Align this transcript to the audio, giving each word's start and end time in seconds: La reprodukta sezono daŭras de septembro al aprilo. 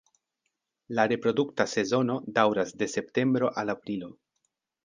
La 0.99 1.05
reprodukta 1.11 1.67
sezono 1.75 2.17
daŭras 2.39 2.75
de 2.83 2.91
septembro 2.97 3.55
al 3.63 3.75
aprilo. 3.79 4.15